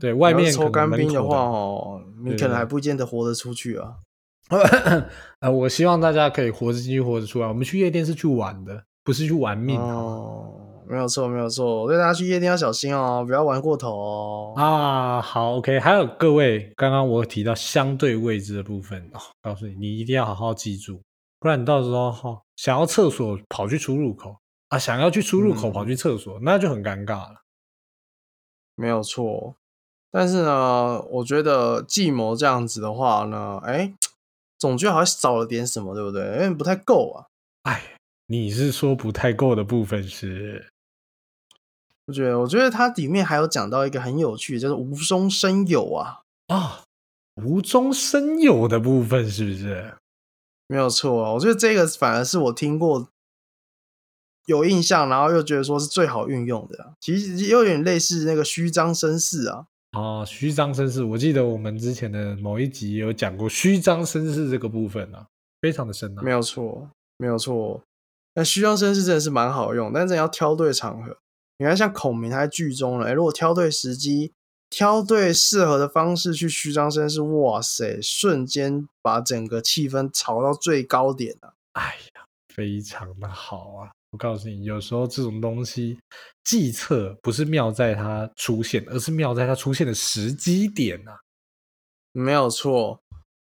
[0.00, 3.94] 对外面抽干冰的话，哦，你可能还不见得活得出去啊。
[5.40, 7.48] 呃，我希望大家可以活着进去，活着出来。
[7.48, 14.52] 我们去夜店是去玩的，不是去玩命哦，没有错，没有错，所以大家去夜店要小心哦，不要玩过头哦。
[14.56, 15.20] 啊。
[15.22, 21.00] 好，OK，还有各位，刚刚我有提到相对位置的部分哦，告诉你，你一定要好好记住，
[21.40, 24.36] 不然你到时候哈、哦、想要厕所跑去出入口
[24.68, 27.42] 啊，想要去出入口嗯跑去厕所，那就很尴尬了。
[28.76, 29.54] 没有错，
[30.10, 33.94] 但是呢，我觉得计谋这样子的话呢，哎，
[34.58, 36.24] 总觉得好像少了点什么，对不对？
[36.26, 37.26] 有点不太够啊。
[37.62, 40.68] 哎，你是说不太够的部分是？
[42.06, 46.20] 我觉得，我觉得它里面还有讲到一个很有趣，就是无中生有啊。
[46.48, 46.84] 啊，
[47.36, 49.94] 无中生有的部分是不是？
[50.66, 53.08] 没有错啊，我觉得这个反而是我听过
[54.46, 56.92] 有印象，然后又觉得说是最好运用的啊。
[57.00, 59.66] 其实有点类似那个虚张声势啊。
[59.94, 65.26] 哦，虚张声势，我记得我们之前的某一集有讲过虚张声势这个部分啊，
[65.60, 66.22] 非常的深啊。
[66.22, 67.80] 没有错，没有错。
[68.34, 71.16] 那虚张声势真的是蛮好用，但是要挑对场合。
[71.58, 74.32] 你看，像孔明他在剧中呢，诶如果挑对时机，
[74.68, 81.54] 挑对适合的方式去虚张声势，哇塞，瞬间把整个气氛炒到最高点啊！
[81.74, 83.92] 哎呀，非常的好啊！
[84.14, 85.98] 我告诉你，有时候这种东西
[86.44, 91.18] 计策不是妙在它出现，而是妙在它出现的时机点啊。
[92.12, 93.00] 没有错。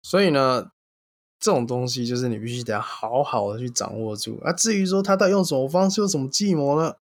[0.02, 0.72] 所以呢，
[1.40, 4.42] 这种东西就是你必须得要好好的去掌握住。
[4.44, 6.96] 啊，至于说他到底用什么方式、用什么计谋呢？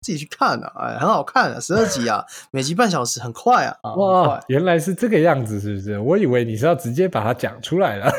[0.00, 5.98] 自己去看啊，哎，很好看啊，十二集啊，每集半小时，很快啊，啊哇，原来是这个样子，是不是？
[5.98, 8.10] 我以为你是要直接把它讲出来了。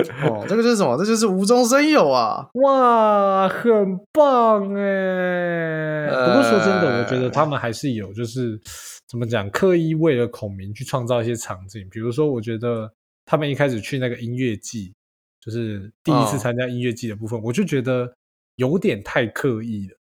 [0.28, 0.96] 哦，这个就是什么？
[0.96, 2.48] 这就是无中生有啊！
[2.54, 6.08] 哇，很棒哎！
[6.08, 8.60] 不过说真的，我觉得他们还是有，就是
[9.08, 11.88] 怎么讲，刻意为了孔明去创造一些场景。
[11.90, 12.92] 比如说，我觉得
[13.24, 14.92] 他们一开始去那个音乐季，
[15.40, 18.12] 就是第一次参加音乐季的部分，我就觉得
[18.56, 19.96] 有点太刻意了。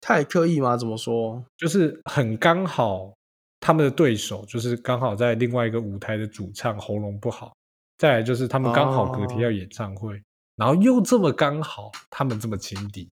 [0.00, 0.76] 太刻意吗？
[0.76, 1.44] 怎么说？
[1.56, 3.12] 就是很刚好，
[3.58, 7.55] 他们的对手就是刚好在另外一个舞台的主唱喉咙不好，
[7.98, 10.22] 再来就是他们刚好隔天要演唱会，
[10.56, 13.08] 然后又这么刚好，他们这么情敌。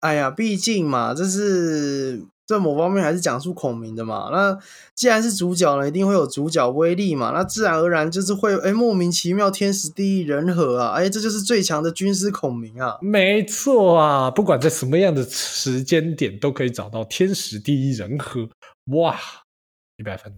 [0.00, 2.26] 哎呀，毕竟嘛，这是。
[2.46, 4.28] 在某方面还是讲述孔明的嘛？
[4.32, 4.58] 那
[4.96, 7.30] 既然是主角呢，一定会有主角威力嘛？
[7.30, 10.94] 那自然而然就是会哎莫名其妙天时地利人和啊！
[10.94, 12.98] 哎，这就是最强的军师孔明啊！
[13.00, 18.48] 没错啊，不管在什么样的时间点都可以找到天时地利人和，
[18.96, 19.16] 哇，
[19.98, 20.36] 一百分，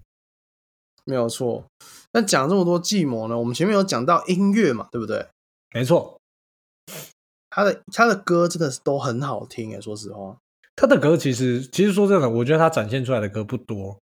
[1.04, 1.64] 没有错。
[2.12, 3.38] 那讲这么多计谋呢？
[3.38, 5.26] 我们前面有讲到音乐嘛，对不对？
[5.74, 6.18] 没错，
[7.50, 10.36] 他的他的歌真的是都很好听哎，说实话。
[10.76, 13.98] 他的歌其实，其实说真的，我觉得他展现出来的歌不多，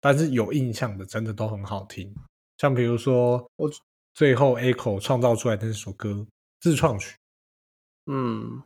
[0.00, 2.14] 但是有印象的真的都很好听。
[2.58, 3.70] 像比如说，我
[4.14, 6.26] 最后 A 口创造出来的那首歌
[6.60, 7.16] 自创曲，
[8.06, 8.62] 嗯，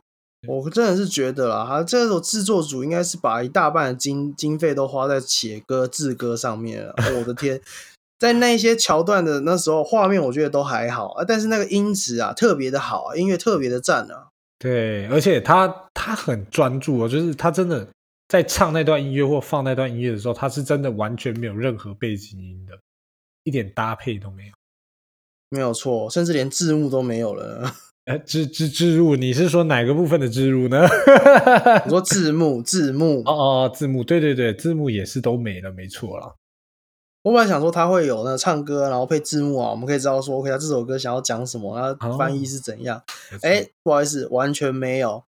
[0.47, 6.93] 我真的是觉得啦，他这首制作组应该是把一大半的经经费都花在写歌、制歌上面了。
[7.17, 7.61] 我的天，
[8.19, 14.27] 在那些桥段的那时候，画面我觉得都还好啊，但是那个音质啊特别的好啊，音乐特别的赞啊。
[14.59, 17.87] 对，而且他他很专注哦，就是他真的
[18.27, 22.77] 在唱那段音乐或放那段音乐的时候，他是真的完全没有任何背景音的，
[23.43, 24.53] 一点搭配都没有，
[25.49, 27.73] 没有错，甚至连字幕都没有了。
[28.05, 30.85] 哎，置置置入，你是说哪个部分的置入呢？
[31.85, 36.35] 你说字幕，字幕，哦哦，字幕，对对对，字幕也是都没了，没错了。
[37.21, 43.01] 我本来想说他会有那唱歌，然后配字幕啊，我们可以知道说，OK，他这首歌想要讲什么，然后翻译是怎样。
[43.41, 45.23] 哎，不好意思，完全没有。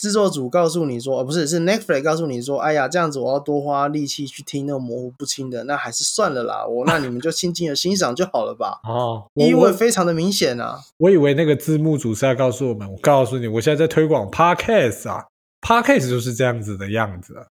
[0.00, 6.64] 制作组告诉你说，哦，不是，是 Netflix 告诉你说，哎呀，这样子我要多花力气去听那个模糊不清的，那还是算了啦。
[6.66, 8.80] 我 那你们就静静的欣赏就好了吧。
[8.84, 10.80] 哦，意味非常的明显啊。
[10.96, 15.26] 我以为那个字幕组是要告诉我们，我告诉你，我现在在推广 Podcast 啊
[15.60, 17.46] ，Podcast 就是这样子的样子。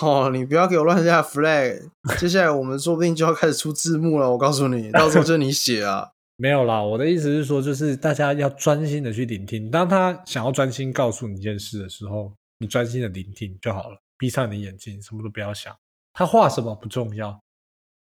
[0.00, 4.30] 哦，你不要给我乱下 flag，接下来我们说不定就要开始出字幕了。
[4.32, 6.10] 我告诉你，到时候就你写啊。
[6.40, 9.70] 没有啦，我的意思是说，就是大家要专心的去聆听。
[9.70, 15.76] 当他想要专心告诉你一件事的时候，你专心的聆听就好了，闭上你的眼睛，什么都不要想。
[16.14, 17.38] 他画什么不重要，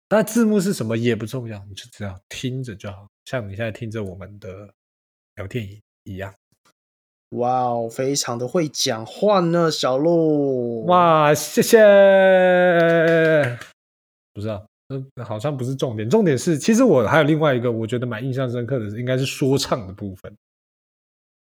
[0.08, 4.72] 但字幕是什么也不重要，你就只要听着就好，像你现在听着我们的
[5.34, 5.68] 聊天
[6.04, 6.32] 一样。
[7.32, 10.87] 哇哦，非常的会讲话呢，小鹿。
[10.87, 11.78] 哇，谢谢。
[14.32, 20.37] 不知道，嗯，好像不是重点，重点是，其实我还有另外一个，我觉得蛮印象深刻的，应该是说唱的部分。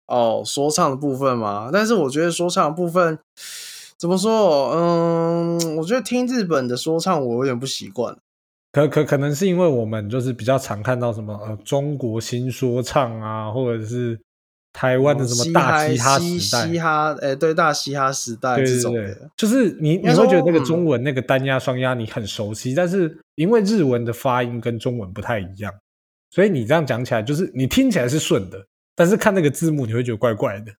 [0.06, 3.18] 哦，说唱的部分嘛，但是我觉得说唱的部分
[3.96, 4.70] 怎么说？
[4.72, 8.16] 嗯，我觉得听日本的说唱我有点不习惯。
[8.72, 14.18] 可可可能是因为我们就是比较常看到什么呃中国新说唱啊，或者是。
[14.72, 16.66] 台湾的什么大嘻哈时代？
[16.66, 25.72] 嘻哈，哎，对，大嘻哈时代这种的，就是你你会觉得那个中文那个单压双压你很熟悉，但是因为日文的发音跟中文不太一样，
[26.30, 30.72] 所以你这样讲起来，就是你听起来是顺的，但是看那个字幕你会觉得怪怪的。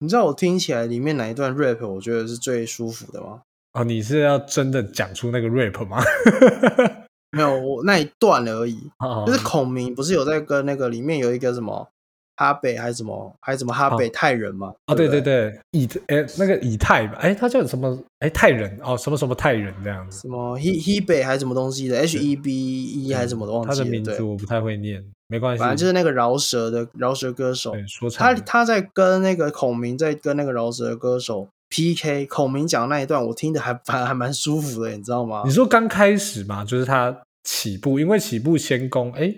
[0.00, 3.42] 你知道我听起来里面哪一段 rap 我觉得是最舒服的吗？
[3.74, 6.02] 哦，你是要真的讲出那个 rap 吗？
[7.30, 8.90] 没有，我那一段而已，
[9.26, 11.88] 就是孔明不是有在跟那个里面有一个什么？
[12.42, 13.32] 哈北还是什么？
[13.40, 14.72] 还是什么哈北泰人嘛？
[14.86, 17.96] 啊，对对对，以哎那个以太吧，哎他叫什么？
[18.18, 20.22] 哎泰人哦，什么什么泰人这样子？
[20.22, 23.52] 什么 he he 北还是什么东西的？H E B E 还是什么的？
[23.52, 23.74] 忘记了。
[23.76, 25.60] 他的名字我不太会念，没关系。
[25.60, 35.42] 反正就是那个饶舌的饶舌歌手，说他他在跟那个孔明在跟那个饶舌歌手 P K，孔明讲那一段我听的还反还蛮舒服的，你知道吗？
[35.44, 39.34] 你说刚开始嘛，就是他起步，因为起步先攻，哎。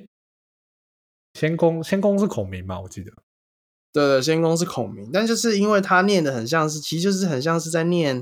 [1.34, 2.80] 先攻，先攻是孔明吧？
[2.80, 3.10] 我记得，
[3.92, 8.16] 对对，仙宫是孔明，但就是因为他念的很像是，其实就是很像是在念，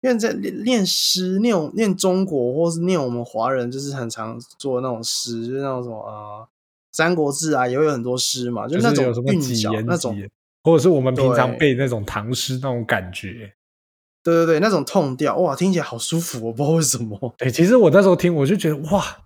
[0.00, 6.42] 因为在念诗，念念中国或是念我们华人，就是很常做那种诗，就是那种什么啊，
[6.92, 10.16] 《三国志》啊，也会有很多诗嘛，就是那种韵脚那种，
[10.62, 13.52] 或者是我们平常背那种唐诗那种感觉。
[14.22, 17.34] 对对对，那种痛调，哇，听起来好舒服，我不知道为什么。
[17.36, 19.23] 对，其实我那时候听，我就觉得哇。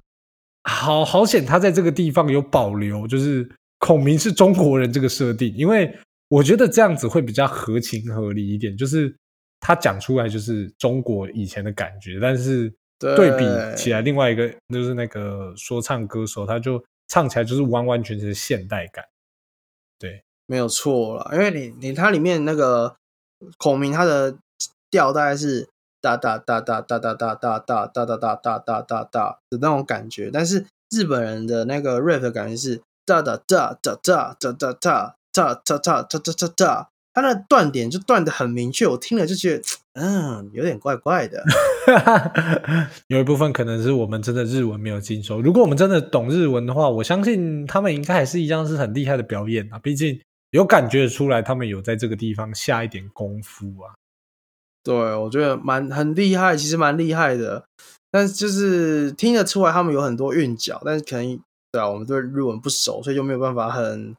[0.69, 5.93] 好好险，他在这个地方有保留，就是孔明是中国人这个设定，因为
[6.29, 8.77] 我觉得这样子会比较合情合理一点。
[8.77, 9.13] 就是
[9.61, 19.05] 他讲出来就是中国以前的感觉，但是对比起来，另外一个就是那个说唱歌手，他就唱起来就是完完全全的现代感。
[19.99, 22.95] 对，没有错了，因为你你它里面那个
[23.57, 24.37] 孔明他的
[24.91, 25.69] 调大概是
[26.01, 36.89] 哒哒哒哒哒哒哒哒哒哒哒哒哒哒哒哒的那种感觉，但是日本人的那个 rap 的感觉是哒哒哒哒哒哒哒哒哒哒哒哒哒哒哒。
[37.15, 41.43] 他的断点就断的很明确，我听了就觉得，嗯，有点怪怪的。
[43.09, 49.81] 有一部分可能是我们真的日文没有精熟，如果我们真的懂日文的话，我相信他们应该还是一样是很厉害的表演啊。
[49.81, 50.21] 毕竟
[50.53, 53.98] 有感觉出来，他们有在这个地方下一点功夫啊。
[54.89, 57.63] 对，我觉得蛮很厉害，其实蛮厉害的。
[58.11, 61.39] 但是就是听得出来，他们有很多韵脚，但是可能
[61.71, 64.17] 对啊，我们对日文不熟，所以就没有办法很。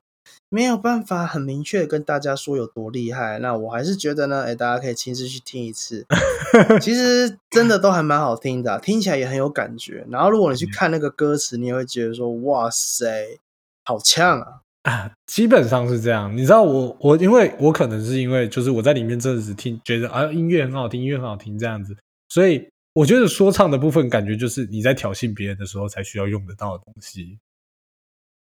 [0.51, 6.05] 没有办法很明确跟大家说有多厉害，那我还是觉得呢，哎，大家可以亲自去听一次，
[6.81, 10.05] 其实真的都还蛮好听的，听起来也很有感觉。
[10.09, 13.39] 然后如果你去看那个歌词，你也会觉得说，哇塞，
[13.85, 14.58] 好呛啊！
[14.83, 16.35] 啊， 基本上是这样。
[16.35, 21.95] 你知道我我因为我可能是因为就是我在里面真的是听觉得啊音乐很好听，音乐很好听这样子，
[22.29, 27.37] 所以我觉得说唱的部分感觉就是你在挑衅别人的时候才需要用得到的东西，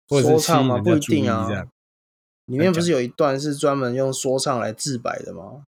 [0.09, 0.79] 说唱吗？
[0.79, 1.49] 不一定啊。
[2.47, 5.63] 里面不是有一段是专门用说唱来自白的吗？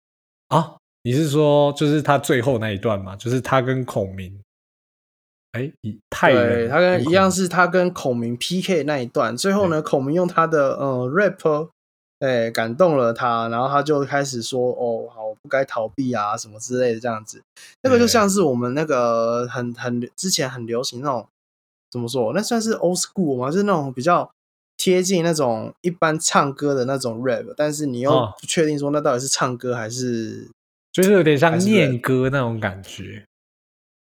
[0.49, 3.17] 啊，你是说就是他最后那一段吗？
[3.17, 4.41] 就是他跟孔明，
[5.53, 5.73] 哎，
[6.09, 11.69] 太对，他跟一样是他跟孔明 PK 那一段，最后呢，孔明用他的呃 rap，
[12.21, 17.43] 哎，感动了他，然后他就开始说，哦，好，我不该逃避啊，什么之类的这样子。
[17.83, 21.27] 那个就像是我们那个很很之前很流行那种，
[21.91, 22.33] 怎么说？
[22.35, 23.51] 那算是 old school 吗？
[23.51, 24.31] 就是那种比较。
[24.83, 28.11] 贴近那种一般唱歌的那种 rap，但是你又
[28.41, 30.49] 不确定说那到底是唱歌还是，
[30.91, 33.27] 就是有点像念歌那种感觉。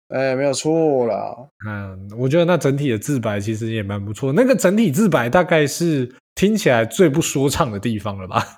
[0.10, 1.36] 哎，没有错啦。
[1.66, 4.34] 嗯，我觉得那整体的自白其实也蛮不错。
[4.34, 8.58] 那个整体自白大概是听起来最不说唱的地方了吧？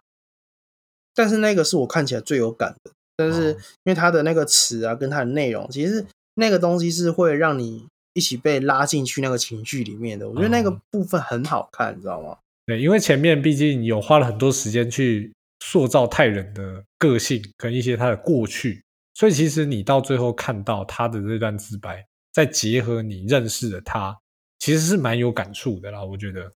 [1.15, 2.91] 但是那个是我看起来最有感的。
[3.15, 7.85] 但是因为它的那个词啊，跟它的内容，其实那个东西是会让你。
[8.13, 12.35] 一起被拉进去那个情绪里面的，我觉得那个部分很好看，你知道吗？
[12.65, 18.83] 对，因为前面毕竟有花了很多时间去塑造泰人的个性跟一些他的过去，
[19.13, 24.17] 所以其实你到最后看到他的这段自白，再结合你认识的他，
[24.59, 26.03] 其实是蛮有感触的啦。
[26.03, 26.51] 我觉得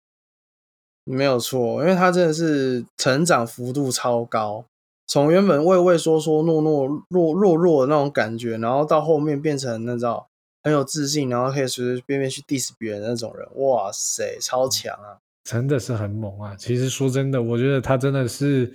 [1.04, 4.66] 没有错，因为他真的是成长幅度超高，
[5.08, 10.26] 从原本畏畏缩缩、懦懦弱弱弱的那种感觉，然后到后面变成那种。
[10.64, 15.14] 很有自信，然后可以随随便便去 diss 别人那种人，哇塞，超强啊！
[15.44, 16.56] 真的是很猛啊！
[16.58, 18.74] 其实说真的，我觉得他真的是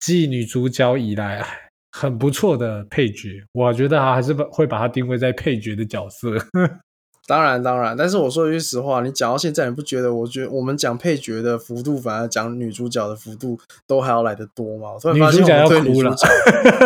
[0.00, 3.42] 继女主角以来很不错的配角。
[3.52, 6.36] 我觉得他还是把会把他定位在配角的角色。
[7.26, 10.12] 当然，当然，但是我说一句实话，你讲到现在，你不觉得？
[10.12, 14.98] 我觉得我们讲配角的幅度，反而讲女主角的幅度都还要来得多吗？
[15.00, 16.26] 突然发现我对女主角，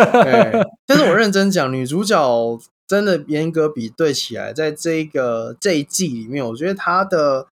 [0.85, 2.59] 但是我认真讲，女主角。
[2.87, 7.47] 真的严格比对起来，在这个这一季里面，我觉得她的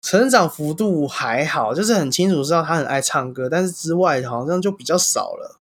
[0.00, 5.56] 成长幅度还好，就是很清楚知道她很爱唱歌，但是之外好像就比较少了。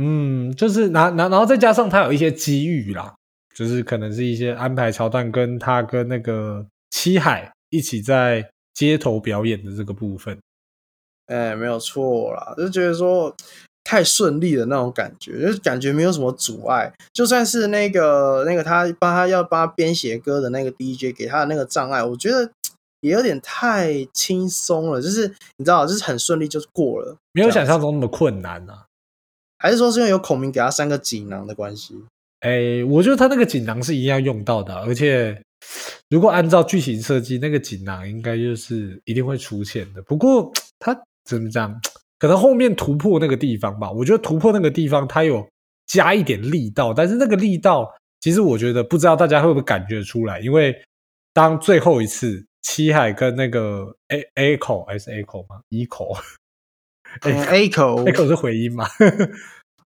[0.00, 3.14] 嗯，就是拿拿，然后再加上他有一些机遇啦，
[3.54, 10.38] 就是可能是一些安排桥段，跟他跟那个七海一起在街头表演的这个部分。
[11.26, 13.34] 哎，没有错啦，就觉得说。
[13.84, 16.92] 太顺利的那种感觉，就是感觉没有什么阻碍。
[17.10, 22.50] 就算是那个那个他帮他要帮他编写歌的那个 DJ 给他的那个障碍，我觉得
[23.00, 25.00] 也有点太轻松了。
[25.00, 28.84] 就是你知道，就是很顺利就过了，没有想象中那么困难啊。
[29.58, 31.94] 还是说是因为有孔明给他三个锦囊的关系？
[32.40, 35.40] 哎，我觉得他那个锦囊是一定要用到的，而且
[36.08, 40.00] 如果按照剧情设计，那个锦囊应该就是一定会出现的。
[40.02, 41.78] 不过他怎么讲？
[42.20, 45.48] 可能后面突破那个地方吧，我觉得突破那个地方，他有
[45.86, 47.88] 加一点力道，但是那个力道，
[48.20, 50.76] 其实我觉得不知道大家会不会感觉出来，因为
[51.32, 56.16] 当最后一次七海跟那个 A A 口还是 A 口吗？？E 口
[57.22, 58.88] ，A 口 A 口是回音嘛？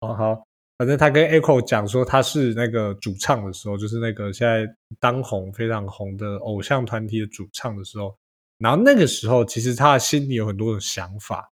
[0.03, 0.45] 哦好，
[0.77, 4.67] 反正他跟 Echo 讲说他是那个主唱的时候，就是那个现在
[4.99, 8.13] 当红非常红的偶像团体的主唱的时候，
[8.57, 11.49] 然后那个时候其实他的心里有很多的想法。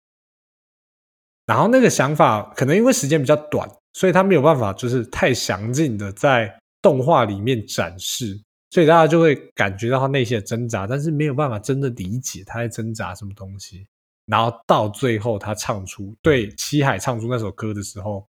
[1.45, 8.39] 然后那个想法可能因为时间比较短，所以他没有办法就是太详尽的在动画里面展示，
[8.69, 13.87] 所以大家就会感觉到他内心的挣扎，但是没有办法真的理解他在挣扎什么东西。
[14.27, 18.27] 然后到最后他唱出对七海唱出那首歌的时候，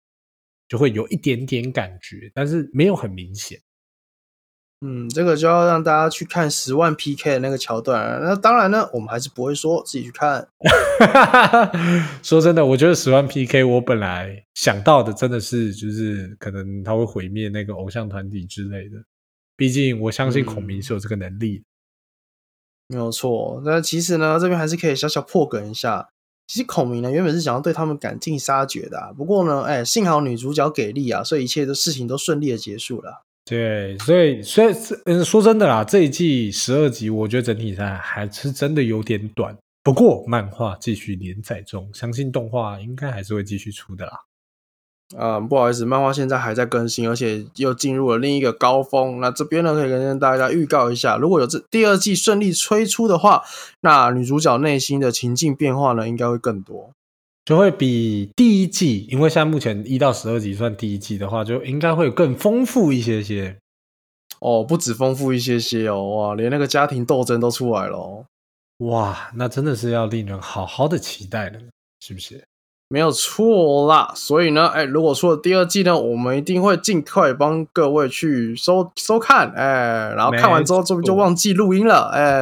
[0.67, 3.59] 就会有一点点感觉，但是没有很明显。
[4.85, 8.19] 嗯，这个就要让大家去看十万 PK 的那个桥段了。
[8.27, 10.47] 那当然呢，我们还是不会说，自己去看。
[12.21, 18.97] 说真的，我觉得十万 PK，我本来想到的真的是，就是可能他会毁灭那个偶像团体之类的。
[19.55, 21.63] 毕竟我相信孔明是有这个能力。
[22.87, 26.09] 没有错，那其实呢，这边还是可以小小破梗一下。
[26.47, 33.23] 其实孔明呢，原本是想要对他们赶尽杀绝的，不过呢，哎，幸好女主角给力啊，所以一切的事情都顺利的结束了。
[33.45, 34.73] 对，所以所以
[35.05, 39.55] 嗯，说真的啦，这一季十二集，我觉得整体上还是真的有点短。
[39.83, 44.13] 不过漫画继续连载中，相信动画应该还是会继续出的啦。
[45.17, 49.19] 嗯，不好意思，漫画现在还在更新，而且又进入了另一个高峰。
[49.19, 53.43] 那这边呢，可以跟大家预告一下，如果有这第二季顺利推出的话，
[53.81, 56.91] 那女主角内心的情境变化呢，应该会更多，
[57.45, 63.57] 就会比第一季，因为现在目前一到十二集算第一季的话，就应该会更丰富一些些。
[64.41, 68.25] 哦，不止丰富一些些哦，哇，连那个家庭斗争都出来了哦，
[68.79, 71.59] 哇，那真的是要令人好好的期待了，
[72.01, 72.43] 是不是？
[72.87, 82.41] 没有错啦，所以呢，哎，如果出了第二季呢，我们一定会尽快帮各位去收收看，哎，然后看完之后就就忘记录音了，哎，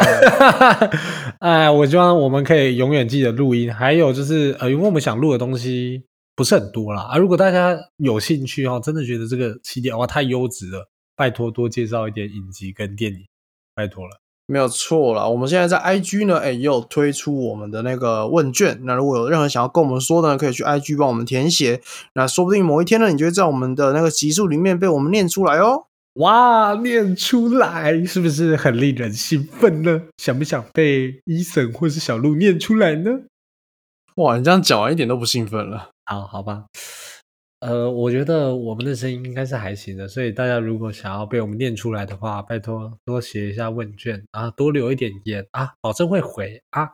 [1.39, 3.73] 哎，我希望我们可以永远记得录音。
[3.73, 6.03] 还有就是，呃，因为我们想录的东西
[6.35, 13.25] 不是很多啦，啊，如果大家有兴趣哦，真的觉得这个起点哇太优质了，拜托多介绍一点影集跟电影，
[13.73, 14.22] 拜托了。
[14.45, 18.77] 没有错了，我们现在在 IG 呢，哎，也有推出我们的那个问卷。
[18.83, 21.81] 那如果有任何想要跟我们说的，可以去 IG 帮我们填写。
[22.15, 25.85] 那说不定某一天呢，你就会在我们的那个集数里面被我们念出来哦。
[26.15, 30.01] 哇，念出来是不是很令人兴奋呢？
[30.17, 33.11] 想不想被伊森或是小鹿念出来呢？
[34.17, 35.89] 哇，你这样讲完一点都不兴奋了。
[36.05, 36.65] 好好吧。
[37.65, 46.91] 呃，我觉得我们的声音应该是还行的，所以大家如果想要被我们念出来的话，拜托多写一下问卷啊，多留一点言啊，保证会回啊。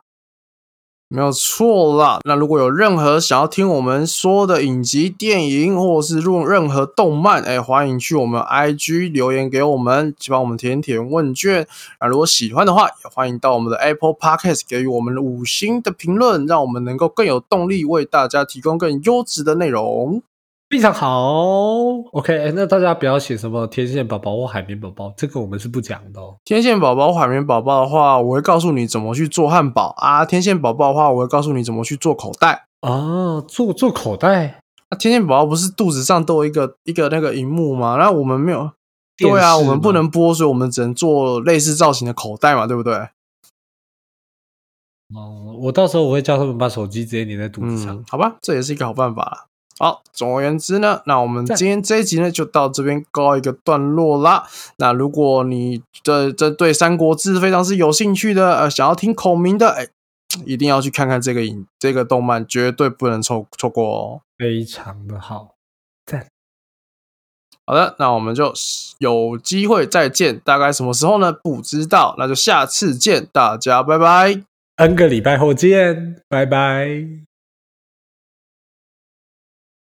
[1.08, 2.20] 没有错啦。
[2.24, 11.66] 那如果有任何想要听我们说的影集、电影，或者是用任何动漫，哎，欢迎去我们 IG 留言给我们，去帮我们填填问卷。
[12.00, 20.22] 那如果喜欢的话，也欢迎到我们的 Apple Podcast 给予我们五星的评论，让我们能够更有动力为大家提供更优质的内容。
[20.70, 21.72] 非常好
[22.12, 26.36] ，OK，那大家不要写什么天线宝宝或海绵宝宝，这个我们是不讲的哦。
[26.44, 33.40] 天线宝宝、海绵宝宝的话，我会告诉你怎么去做汉堡啊；天线宝宝的话，我会告诉你怎么去做口袋啊。
[33.48, 34.60] 做做口袋？
[34.90, 37.96] 那天线宝宝不是肚子上都有一个一个那个荧幕吗？
[37.98, 38.70] 那我们没有，
[39.18, 42.94] 对啊，我们不能播，所以我们只能做类似造型的口袋嘛，对不对？
[45.16, 48.36] 哦，我到时候我会叫他们把手机直接粘在肚子上，好吧？
[48.40, 49.48] 这也是一个好办法。
[49.82, 54.46] 好，总而言之呢，那我们今天这一集呢就到这边告一个段落啦。
[54.76, 59.88] 那如果你这这对《三国志》非常是有兴趣的，呃，想要听孔明的，哎，
[60.44, 64.20] 一定要去看看这个影这个动漫，绝对不能错错过哦。
[64.36, 65.54] 非常的好，
[66.04, 66.26] 赞。
[67.64, 68.52] 好的，那我们就
[68.98, 71.32] 有机会再见，大概什么时候呢？
[71.32, 74.42] 不知道，那就下次见，大家拜拜。
[74.76, 77.29] N 个礼拜后见，拜拜。